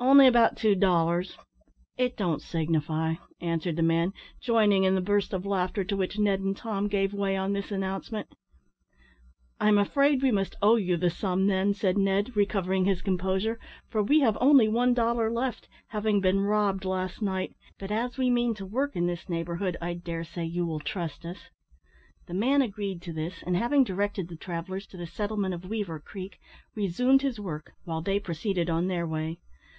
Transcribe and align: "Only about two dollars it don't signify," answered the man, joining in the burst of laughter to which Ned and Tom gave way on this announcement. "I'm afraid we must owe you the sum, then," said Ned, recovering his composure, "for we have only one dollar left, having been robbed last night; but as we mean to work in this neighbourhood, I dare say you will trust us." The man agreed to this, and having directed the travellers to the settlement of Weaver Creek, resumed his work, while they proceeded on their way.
"Only 0.00 0.26
about 0.28 0.58
two 0.58 0.74
dollars 0.74 1.38
it 1.96 2.14
don't 2.14 2.42
signify," 2.42 3.14
answered 3.40 3.76
the 3.76 3.82
man, 3.82 4.12
joining 4.38 4.84
in 4.84 4.94
the 4.94 5.00
burst 5.00 5.32
of 5.32 5.46
laughter 5.46 5.82
to 5.82 5.96
which 5.96 6.18
Ned 6.18 6.40
and 6.40 6.54
Tom 6.54 6.88
gave 6.88 7.14
way 7.14 7.38
on 7.38 7.52
this 7.54 7.72
announcement. 7.72 8.28
"I'm 9.58 9.78
afraid 9.78 10.22
we 10.22 10.30
must 10.30 10.56
owe 10.60 10.76
you 10.76 10.98
the 10.98 11.08
sum, 11.08 11.46
then," 11.46 11.72
said 11.72 11.96
Ned, 11.96 12.36
recovering 12.36 12.84
his 12.84 13.00
composure, 13.00 13.58
"for 13.88 14.02
we 14.02 14.20
have 14.20 14.36
only 14.42 14.68
one 14.68 14.92
dollar 14.92 15.30
left, 15.30 15.68
having 15.88 16.20
been 16.20 16.40
robbed 16.42 16.84
last 16.84 17.22
night; 17.22 17.56
but 17.78 17.90
as 17.90 18.18
we 18.18 18.28
mean 18.28 18.54
to 18.56 18.66
work 18.66 18.94
in 18.94 19.06
this 19.06 19.28
neighbourhood, 19.30 19.76
I 19.80 19.94
dare 19.94 20.22
say 20.24 20.44
you 20.44 20.66
will 20.66 20.80
trust 20.80 21.24
us." 21.24 21.48
The 22.26 22.34
man 22.34 22.60
agreed 22.60 23.00
to 23.02 23.12
this, 23.14 23.42
and 23.44 23.56
having 23.56 23.84
directed 23.84 24.28
the 24.28 24.36
travellers 24.36 24.86
to 24.88 24.98
the 24.98 25.06
settlement 25.06 25.54
of 25.54 25.64
Weaver 25.68 25.98
Creek, 25.98 26.38
resumed 26.76 27.22
his 27.22 27.40
work, 27.40 27.72
while 27.84 28.02
they 28.02 28.20
proceeded 28.20 28.68
on 28.68 28.86
their 28.88 29.06
way. 29.06 29.40